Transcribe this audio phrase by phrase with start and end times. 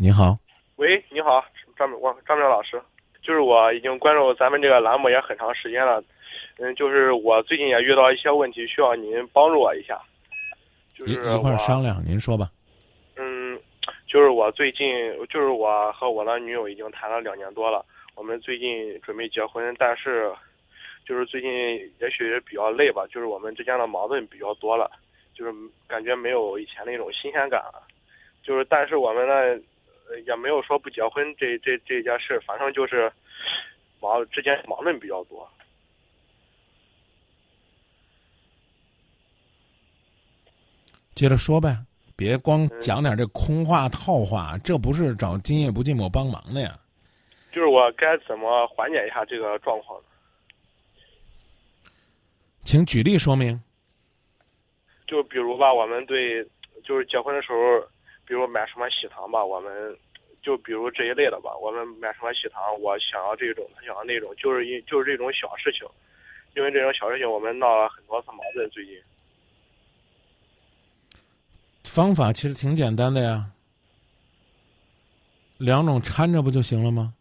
[0.00, 0.38] 你好，
[0.76, 1.44] 喂，你好，
[1.76, 2.80] 张我张明老师，
[3.20, 6.00] 就是我已经关注咱们这个栏目也很长时间了，
[6.58, 10.00] 嗯，就是我最近也遇到一些问题，需要您帮助我一下。
[10.94, 12.48] 就是一一块商量，您说吧。
[13.16, 13.58] 嗯，
[14.06, 14.86] 就是我最近，
[15.28, 17.84] 就是我和我的女友已经谈了两年多了，
[18.14, 20.32] 我们最近准备结婚，但是
[21.04, 21.50] 就是最近
[21.98, 24.88] 也许也比较累吧，就是我们之间的矛盾比较多了，
[25.34, 25.52] 就是
[25.88, 27.82] 感觉没有以前那种新鲜感了，
[28.44, 29.60] 就是但是我们呢呃
[30.26, 33.12] 也没有说不结婚这这这件事，反正就是
[34.00, 35.48] 矛之间矛盾比较多。
[41.14, 41.76] 接着说呗，
[42.16, 46.78] 别光讲点这空话套话，这不是找今夜不寂寞帮忙的呀。
[47.50, 50.08] 就是我该怎么缓解一下这个状况呢？
[52.62, 53.60] 请举例说明。
[55.08, 56.44] 就比如吧，我们对
[56.84, 57.80] 就是结婚的时候，
[58.26, 59.98] 比如买什么喜糖吧，我们
[60.42, 65.86] 就比如这一类的吧，我们买什么喜糖，我想要这种，他想要那种，就是因就是这种小事情，
[66.56, 68.68] 因为这种小事情我们闹了很多次矛盾。
[68.70, 68.96] 最近，
[71.84, 73.50] 方法其实挺简单的呀，
[75.58, 77.12] 两种掺着不就行了吗？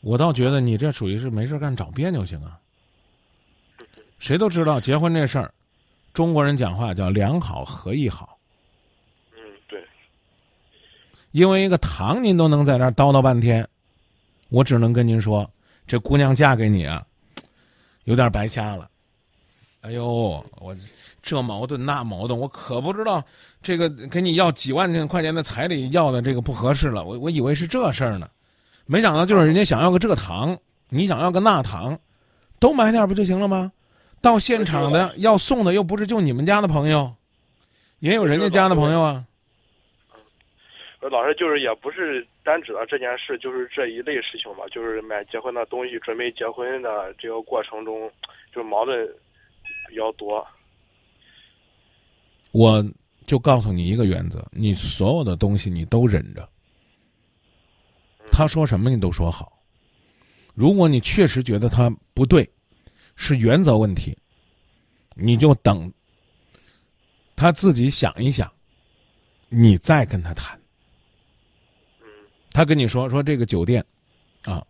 [0.00, 2.58] 我倒觉得你这属于是没事干找别扭行啊。
[4.18, 5.52] 谁都知道结婚这事儿，
[6.14, 8.35] 中国人讲话叫两好合一好。
[11.32, 13.66] 因为一个糖您都能在那儿叨叨半天，
[14.48, 15.48] 我只能跟您说，
[15.86, 17.04] 这姑娘嫁给你啊，
[18.04, 18.88] 有点白瞎了。
[19.82, 20.04] 哎呦，
[20.58, 20.76] 我
[21.22, 23.22] 这矛盾那矛盾，我可不知道
[23.62, 27.04] 这个给你要几万块钱的彩礼要的这个不合适了。
[27.04, 28.28] 我我以为是这事儿呢，
[28.86, 30.56] 没想到就是人家想要个这糖，
[30.88, 31.98] 你想要个那糖，
[32.58, 33.72] 都买点不就行了吗？
[34.20, 37.12] 到现场的要送的又不是就你们家的朋友，
[38.00, 39.24] 也有人家家的朋友啊。
[41.00, 48.10] 呃老师就是也不是单指的这件事，就是这一类事情吧，就是买结婚的东西，准备结婚的这个过程中，
[48.54, 49.06] 就是矛盾
[49.88, 50.46] 比较多。
[52.52, 52.82] 我
[53.26, 56.48] 就告诉你一个原则：你所有的东西你都忍着，
[58.30, 59.52] 他说什么你都说好。
[60.54, 62.48] 如果你确实觉得他不对，
[63.16, 64.16] 是原则问题，
[65.14, 65.92] 你就等
[67.36, 68.50] 他自己想一想，
[69.50, 70.58] 你再跟他谈。
[72.56, 73.84] 他跟你说说这个酒店，
[74.46, 74.66] 啊，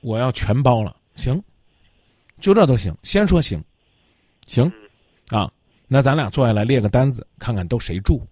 [0.00, 1.38] 我要全包了，行，
[2.40, 3.62] 就这都行，先说行，
[4.46, 4.72] 行，
[5.28, 5.52] 啊，
[5.86, 8.26] 那咱俩坐下来列个单子，看看都谁住。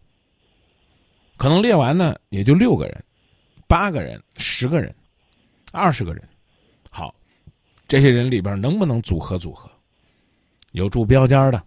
[1.37, 3.05] 可能列完呢，也就六个人、
[3.69, 4.95] 八个人、十个人、
[5.71, 6.27] 二十个人。
[6.89, 7.15] 好，
[7.87, 9.71] 这些人里边能不能组合组合？
[10.73, 11.63] 有住标间的，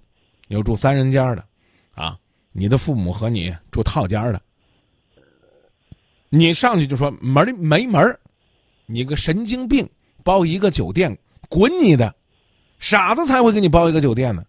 [0.47, 1.45] 有住三人间的，
[1.93, 2.17] 啊，
[2.51, 4.41] 你的父母和你住套间的。
[6.29, 8.19] 你上去就说门儿没门儿，
[8.85, 9.89] 你个神经病，
[10.23, 11.17] 包一个酒店，
[11.49, 12.15] 滚你的！
[12.79, 14.43] 傻子才会给你包一个酒店呢，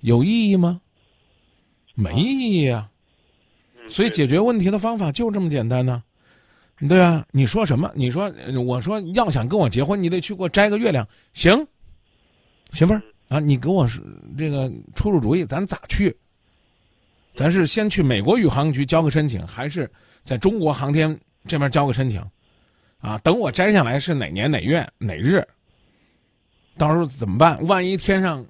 [0.00, 0.80] 有意义吗？
[1.94, 2.90] 没意义啊！
[3.76, 6.02] 嗯所以解决问题的方法就这么简单呢、
[6.88, 7.92] 对啊，你说什么？
[7.94, 11.66] 你说呃我说要想跟我结婚，你得去给我摘个月亮，行？
[12.70, 13.86] 媳妇儿啊，你给我
[14.38, 16.16] 这个出出主意，咱咋去？
[17.34, 19.90] 咱是先去美国宇航局交个申请，还是
[20.22, 22.24] 在中国航天这边交个申请？
[23.00, 25.46] 啊，等我摘下来是哪年哪月哪日？
[26.78, 27.64] 到时候怎么办？
[27.66, 28.44] 万一天上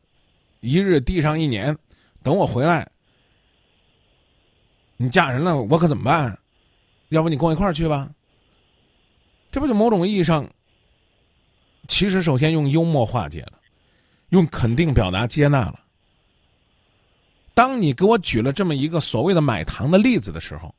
[0.60, 1.76] 一日，地上一年，
[2.22, 2.88] 等我回来，
[4.96, 6.38] 你嫁人了，我可怎么办？
[7.08, 8.10] 要不你跟我一块儿去吧？
[9.50, 10.48] 这不就某种意义上，
[11.88, 13.52] 其实首先用幽默化解了，
[14.28, 15.83] 用肯定表达接纳了。
[17.54, 20.74] 当你给我举了这么一个所谓的买糖的例子的时候，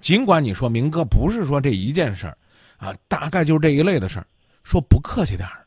[0.00, 2.36] 尽管你说明哥不是说这一件事儿，
[2.78, 4.26] 啊，大概就是这一类的事儿，
[4.62, 5.66] 说不客气点儿，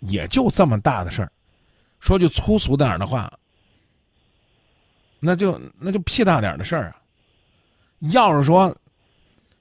[0.00, 1.32] 也就这么大的事儿，
[2.00, 3.32] 说句粗俗点儿的话，
[5.20, 6.96] 那就那就屁大点儿的事儿啊。
[8.12, 8.74] 要是说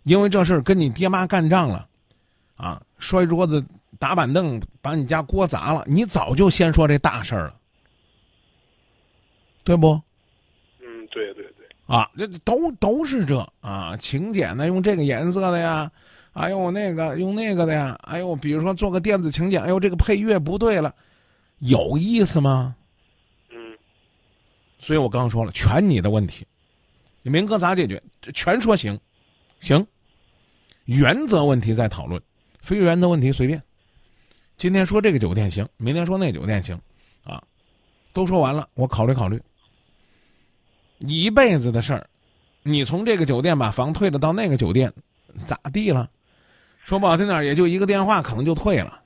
[0.04, 1.88] 因为这事儿跟你爹妈干仗了，
[2.56, 3.64] 啊，摔桌子、
[3.98, 7.56] 打板凳，把你家锅砸了，你早就先说这大事儿了，
[9.64, 10.02] 对不？
[11.86, 15.92] 啊，这都都是这啊，请柬呢用这个颜色的呀，
[16.32, 20.96] 哎呦那个用那个的呀，哎呦，比如说做个电子请柬，哎呦这个配乐不对了，
[21.60, 22.76] 有意思吗？
[23.50, 23.58] 嗯
[24.80, 26.46] 所以我刚说了，全你的问题，
[27.22, 28.02] 你明哥咋解决？
[28.22, 29.00] 这全说行，
[29.60, 29.86] 行，
[30.86, 32.22] 原则问题再讨论，
[32.60, 33.62] 非原则问题随便。
[34.56, 36.80] 今天说这个酒店行，明天说那酒店行，
[37.24, 37.44] 啊，
[38.14, 39.42] 都说完了，我考虑考虑。
[40.98, 42.08] 你一辈子的事儿，
[42.64, 44.92] 你从这个酒店把房退了到那个酒店，
[45.46, 46.10] 咋地了？
[46.84, 49.02] 说不好听点儿，也就一个电话，可能就退了，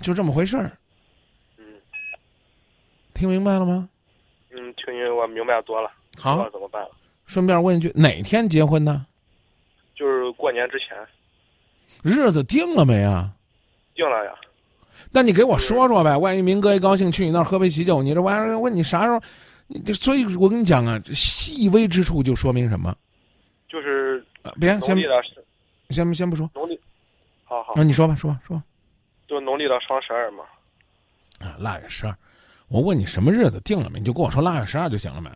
[0.00, 0.72] 就这么回事儿。
[1.58, 1.64] 嗯
[3.14, 3.88] 听明白了吗？
[4.50, 6.90] 嗯，听您我明白多了，好，怎么办了。
[7.26, 9.06] 顺便问一句，哪天结婚呢？
[9.94, 10.96] 就是过年之前
[12.02, 13.30] 日子定了没啊？
[13.94, 14.32] 定了呀。
[15.12, 19.20] 那你给我说说呗，万一明哥一高兴去你那儿喝杯喜酒，你这玩意儿问你啥时候？
[19.72, 22.92] 你这，所以我跟你讲啊，细微之处就说明什么？
[23.68, 24.96] 就是啊，别先
[25.90, 26.78] 先先不说，农历，
[27.44, 28.64] 好好那，，你说吧，说吧，说吧。
[29.28, 30.42] 就农历的双十二嘛。
[31.38, 32.16] 啊，腊月十二，
[32.66, 34.00] 我问你什么日子定了没？
[34.00, 35.30] 你就跟我说腊月十二就行了呗。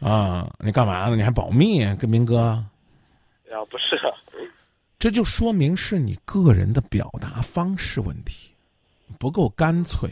[0.00, 1.16] 嗯，啊，你干嘛呢？
[1.16, 2.64] 你还保密啊跟明哥？
[3.50, 4.00] 呀，不是，
[4.98, 8.54] 这就说明是你个人的表达方式问题，
[9.18, 10.08] 不够干脆，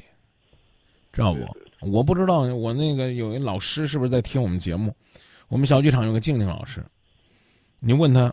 [1.15, 1.57] 知道不？
[1.81, 4.95] 我不知道，我那个有一老师是不是在听我们节目？
[5.49, 6.85] 我们小剧场有个静静老师，
[7.79, 8.33] 你问他，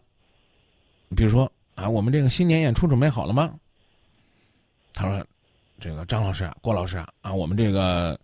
[1.15, 3.53] 比如说啊，我们这个新年演出准备好了吗？
[4.93, 5.25] 他说，
[5.79, 8.19] 这个张老师啊，郭老师啊，啊，我们这个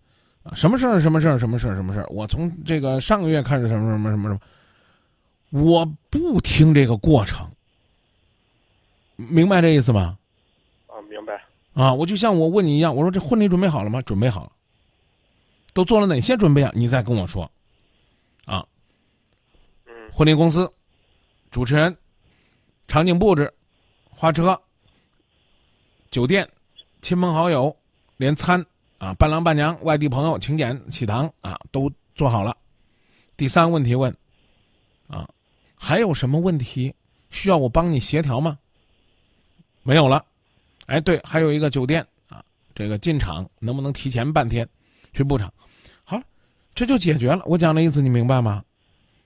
[0.54, 7.48] 什么事儿，什么事儿，什么事儿，什么事儿，我从这个上个月开始什么什么什么什么，我不听这个过程。
[9.16, 10.18] 明白这意思吗？
[10.88, 11.40] 啊，明白。
[11.72, 14.02] 啊，我就像我问你一样，我说这婚礼准备好了吗？
[14.02, 14.52] 准备好了。
[15.74, 16.72] 都做了哪些准备啊？
[16.74, 17.50] 你再跟我说。
[18.46, 18.64] 啊，
[20.12, 20.70] 婚礼公司、
[21.50, 21.94] 主持人、
[22.86, 23.52] 场景布置、
[24.08, 24.58] 花车、
[26.10, 26.48] 酒店、
[27.02, 27.76] 亲朋好友，
[28.16, 28.64] 连餐
[28.98, 32.56] 啊、伴郎伴娘、外地朋友请柬、喜糖啊，都做好了。
[33.36, 34.14] 第三个问题问，
[35.08, 35.28] 啊，
[35.74, 36.94] 还有什么问题
[37.30, 38.58] 需要我帮你协调吗？
[39.82, 40.24] 没有了。
[40.86, 42.44] 哎，对，还有一个酒店啊，
[42.74, 44.68] 这个进场能不能提前半天
[45.14, 45.50] 去布场？
[46.04, 46.22] 好了，
[46.74, 47.42] 这就解决了。
[47.46, 48.62] 我讲的意思你明白吗？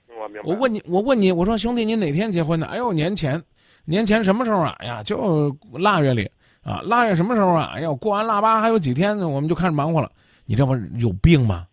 [0.08, 0.48] 我明白。
[0.48, 2.66] 我问你，我问你，我说兄弟，你哪天结婚的？
[2.66, 3.42] 哎呦，年前，
[3.84, 4.76] 年前什么时候啊？
[4.78, 6.30] 哎呀，就腊月里
[6.62, 7.72] 啊，腊月什么时候啊？
[7.74, 10.12] 哎呦，过完腊八还有几天呢，我们就开始忙活了。
[10.44, 11.66] 你这不是有病吗？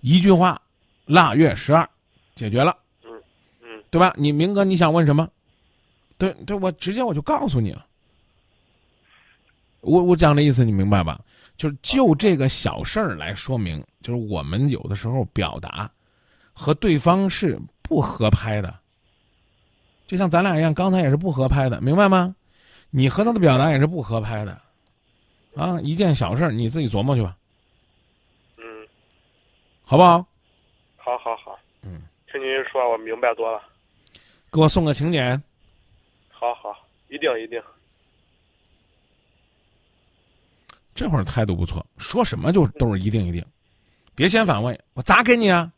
[0.00, 0.60] 一句话，
[1.04, 1.88] 腊月十二，
[2.34, 2.74] 解决了，
[3.04, 3.10] 嗯
[3.62, 4.14] 嗯对吧？
[4.16, 5.28] 你明哥你想问什么？
[6.16, 7.86] 对对，我直接我就告诉你了。
[9.80, 11.20] 我我讲的意思你明白吧？
[11.56, 15.90] 就是就这个小事儿来说明，就是我们有的时候表达
[16.52, 18.74] 和对方是不合拍的，
[20.06, 22.34] 就像咱俩一样，刚才也是不合拍的，明白吗？
[22.90, 24.58] 你和他的表达也是不合拍的，
[25.54, 27.36] 啊，一件小事儿你自己琢磨去吧，
[28.56, 28.64] 嗯，
[29.84, 30.26] 好不好？
[30.96, 31.58] 好好好。
[31.82, 33.62] 嗯，听您说，我明白多了。
[34.50, 35.40] 给我送个请柬，
[36.30, 36.74] 好好，
[37.08, 37.62] 一定一定。
[41.00, 43.42] 这会儿态度不错，说什么就都是一定一定，
[44.14, 45.72] 别先反问我咋给你啊？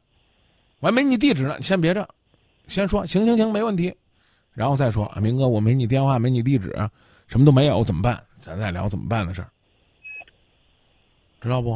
[0.80, 2.08] 我还没你地址呢，先别着，
[2.66, 3.94] 先说行行行没问题，
[4.52, 6.76] 然后再说啊，明哥我没你电话没你地址，
[7.28, 8.20] 什么都没有怎么办？
[8.40, 9.48] 咱再聊怎么办的事儿，
[11.40, 11.74] 知道不？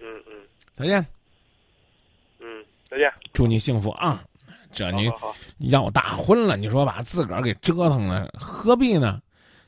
[0.00, 0.32] 嗯嗯
[0.74, 1.06] 再见，
[2.40, 2.46] 嗯，
[2.88, 3.12] 再见。
[3.34, 4.24] 祝你幸福啊！
[4.72, 5.12] 这你。
[5.70, 9.20] 要大婚了，你说把自个儿给折腾了，何必呢？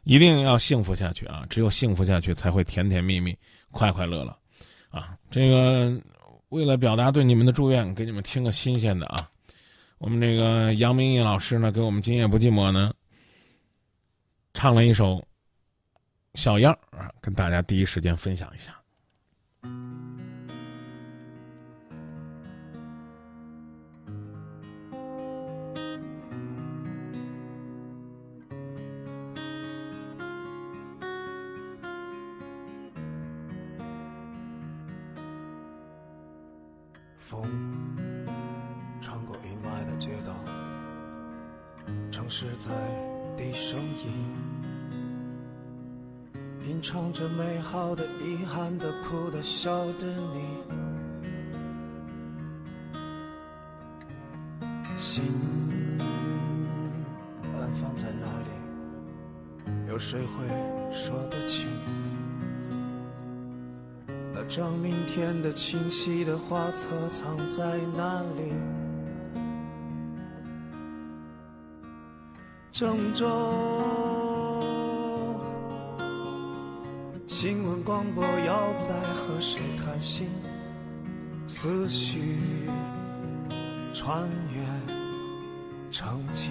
[0.07, 1.45] 一定要幸福下去啊！
[1.51, 3.37] 只有幸福下去，才会甜甜蜜蜜、
[3.73, 4.39] 快快乐乐，
[4.89, 5.19] 啊！
[5.33, 6.01] 这个
[6.51, 9.29] 为了表达对你们的祝愿，给你们听个新鲜的啊！
[9.99, 12.95] 我们这个杨明义老师呢，给我们《今夜不寂寞》呢，
[14.55, 15.17] 唱了一首
[16.35, 18.73] 《小样》啊，跟大家第一时间分享一下。
[37.29, 37.43] 风
[39.01, 40.33] 穿过阴霾的街道，
[42.09, 42.71] 城市在
[43.37, 44.31] 低声音，
[46.63, 50.41] 品尝着美好的、遗憾的、哭的、笑的你，
[54.97, 55.25] 心
[57.57, 58.51] 安放在哪里？
[59.89, 60.47] 有谁会
[60.93, 61.67] 说得清？
[64.57, 68.55] 张明天的清晰的画册藏在哪里？
[72.73, 73.27] 郑州
[77.29, 80.27] 新闻广播要在和谁谈心？
[81.47, 82.39] 思绪
[83.93, 84.65] 穿越
[85.91, 86.49] 成绩。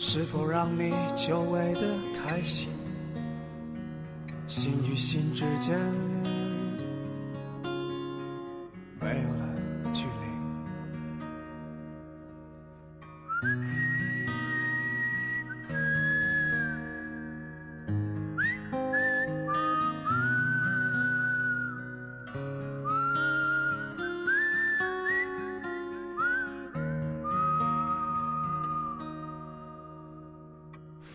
[0.00, 2.68] 是否让你久违的开心？
[4.46, 5.76] 心与心之间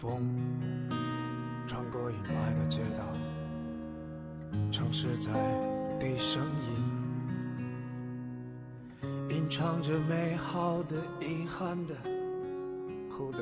[0.04, 0.20] 风
[1.66, 3.06] 穿过阴霾的街道
[4.70, 5.32] 城市在
[5.98, 6.76] 低声音
[9.30, 11.96] 吟唱着美好的遗憾的
[13.10, 13.40] 后的